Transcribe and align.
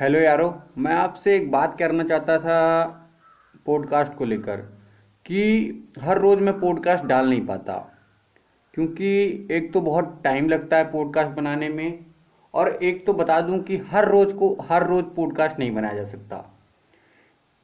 Hello 0.00 0.18
यारो, 0.18 0.62
मैं 0.78 0.92
आपसे 0.92 1.36
एक 1.36 1.50
बात 1.50 1.78
करना 1.78 2.04
चाहता 2.04 2.38
था 2.38 2.82
पॉडकास्ट 3.66 4.14
को 4.14 4.24
लेकर 4.24 4.56
कि 5.26 5.42
हर 6.00 6.18
रोज़ 6.18 6.40
मैं 6.40 6.60
पॉडकास्ट 6.60 7.04
डाल 7.04 7.28
नहीं 7.28 7.46
पाता। 7.46 8.00
क्योंकि 8.74 9.48
एक 9.50 9.72
तो 9.72 9.80
बहुत 9.80 10.20
टाइम 10.24 10.48
लगता 10.48 10.76
है 10.76 10.92
पॉडकास्ट 10.92 11.30
बनाने 11.30 11.68
में 11.68 11.98
और 12.54 12.68
एक 12.82 13.06
तो 13.06 13.12
बता 13.12 13.40
दूँ 13.40 13.58
कि 13.62 13.76
हर 13.76 14.08
रोज़ 14.08 14.32
को, 14.34 14.56
हर 14.68 14.86
रोज़ 14.86 15.04
पॉडकास्ट 15.04 15.58
नहीं 15.58 15.74
बनाया 15.74 15.94
जा 15.94 16.04
सकता। 16.04 16.58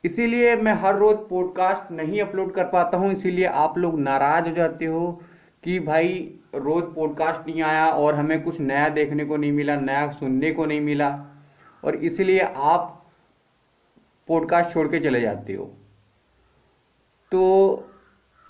इसीलिए 0.05 0.57
मैं 0.57 0.73
हर 0.73 0.97
रोज़ 0.97 1.17
पॉडकास्ट 1.17 1.93
नहीं 1.93 2.21
अपलोड 2.21 2.55
कर 2.55 2.65
पाता 2.65 2.99
हूँ, 2.99 3.13
इसीलिए 3.13 3.47
आप 3.47 3.79
लोग 3.79 4.01
नाराज़ 4.01 4.49
हो 4.49 4.55
जाते 4.55 4.85
हो 4.85 5.21
कि 5.65 5.81
भाई 5.81 6.39
रोज़ 6.55 6.85
पॉडकास्ट 6.85 7.49
नहीं 7.49 7.63
आया 7.63 7.87
और 7.87 8.15
हमें 8.15 8.43
कुछ 8.43 8.61
नया 8.61 8.89
देखने 8.89 9.25
को 9.25 9.37
नहीं 9.37 9.53
मिला, 9.53 9.77
नया 9.77 10.11
सुनने 10.11 10.53
को 10.53 10.67
नहीं 10.67 10.81
मिला। 10.81 11.33
और 11.85 11.97
इसलिए 11.97 12.41
आप 12.41 13.07
पॉडकास्ट 14.29 14.71
छोड़ 14.71 14.89
के 14.89 15.01
चले 15.01 15.21
जाते 15.21 15.53
हो। 15.53 15.65
तो 17.33 17.85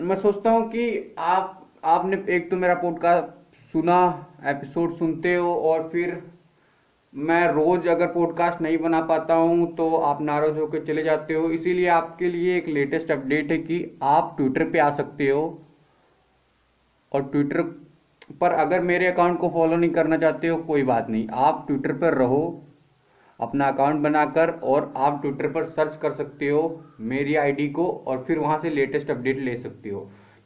मैं 0.01 0.15
सोचता 0.15 0.51
हूँ 0.51 0.69
कि 0.69 1.15
आप, 1.19 1.67
आपने 1.83 2.25
एक 2.29 2.49
तो 2.51 2.57
मेरा 2.57 2.75
पॉडकास्ट 2.75 3.27
सुना 3.71 4.25
एपिसोड 4.45 4.97
सुनते 4.97 5.35
हो 5.35 5.55
और 5.55 5.89
फिर 5.89 6.31
मैं 7.15 7.47
रोज़ 7.47 7.89
अगर 7.89 8.07
पॉडकास्ट 8.07 8.61
नहीं 8.61 8.77
बना 8.77 9.01
पाता 9.01 9.33
हूँ 9.33 9.75
तो 9.75 9.95
आप 9.95 10.21
नाराज़ 10.21 10.57
होकर 10.59 10.85
चले 10.85 11.03
जाते 11.03 11.33
हो। 11.33 11.49
इसीलिए 11.49 11.87
आपके 11.87 12.29
लिए 12.29 12.57
एक 12.57 12.67
लेटेस्ट 12.67 13.11
अपडेट 13.11 13.51
है 13.51 13.57
कि 13.57 13.99
आप 14.03 14.33
ट्विटर 14.37 14.69
पे 14.69 14.79
आ 14.79 14.91
सकते 14.95 15.29
हो। 15.29 15.61
और 17.13 17.23
ट्विटर 17.23 17.61
पर 18.41 18.51
अगर 18.51 18.81
मेरे 18.81 19.07
अकाउंट 19.07 19.39
को 19.39 19.49
फॉलो 19.49 19.75
नहीं 19.75 19.89
करना 19.89 20.17
चाहते 20.17 20.47
हो, 20.47 20.57
कोई 20.57 20.83
बात 20.83 21.09
नहीं। 21.09 21.27
आप 21.33 21.63
ट्विटर 21.67 21.93
पर 21.93 22.13
रहो। 22.13 22.63
अपना 23.39 23.67
अकाउंट 23.67 24.01
बनाकर 24.01 24.49
और 24.49 24.93
आप 24.97 25.21
ट्विटर 25.21 25.51
पर 25.51 25.65
सर्च 25.65 25.97
कर 26.01 26.11
सकते 26.13 26.49
हो 26.49 26.61
मेरी 27.01 27.35
आईडी 27.35 27.67
को 27.69 27.87
और 28.07 28.23
फिर 28.27 28.39
वहाँ 28.39 28.59
से 28.59 28.69
लेटेस्ट 28.69 29.11
अपडेट 29.11 29.39
ले 29.39 29.55
सकते 29.57 29.89
हो। 29.89 29.99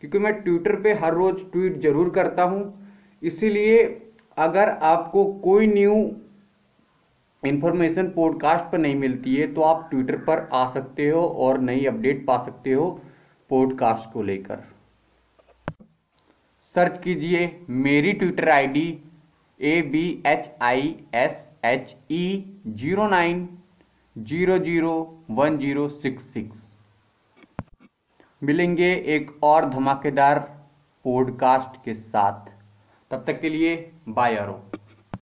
क्योंकि 0.03 0.19
मैं 0.19 0.33
ट्विटर 0.33 0.75
पे 0.81 0.93
हर 0.93 1.13
रोज 1.13 1.41
ट्वीट 1.51 1.77
ज़रूर 1.81 2.09
करता 2.09 2.43
हूँ। 2.43 2.63
इसीलिए 3.21 3.83
अगर 4.37 4.69
आपको 4.69 5.25
कोई 5.41 5.67
न्यू 5.67 5.93
इन्फॉर्मेशन 7.43 8.09
पॉडकास्ट 8.09 8.71
पर 8.71 8.77
नहीं 8.77 8.95
मिलती 8.95 9.35
है 9.35 9.53
तो 9.53 9.61
आप 9.61 9.87
ट्विटर 9.91 10.17
पर 10.23 10.47
आ 10.53 10.67
सकते 10.69 11.09
हो 11.09 11.21
और 11.21 11.59
नई 11.59 11.85
अपडेट 11.85 12.25
पा 12.25 12.37
सकते 12.45 12.73
हो 12.73 12.89
पॉडकास्ट 13.49 14.11
को 14.13 14.23
लेकर। 14.23 14.63
सर्च 16.75 16.99
कीजिए 17.03 17.49
मेरी 17.69 18.13
Twitter 18.13 18.49
ID 18.49 18.87
A 19.59 19.81
B 19.81 20.03
H 20.25 20.49
I 20.61 20.95
S 21.15 21.47
H 21.65 21.95
E 22.11 22.23
zero 22.67 23.07
nine 23.07 23.47
zero 24.15 24.57
zero 24.59 24.93
one 25.31 25.57
zero 25.57 25.87
six 25.89 26.23
six 26.33 26.67
मिलेंगे 28.41 28.93
एक 29.15 29.31
और 29.43 29.65
धमाकेदार 29.69 30.39
पॉडकास्ट 31.05 31.83
के 31.85 31.93
साथ। 31.93 32.49
तब 33.11 33.23
तक 33.27 33.39
के 33.41 33.49
लिए 33.49 33.75
बाय 34.09 34.35
आरो 34.37 34.61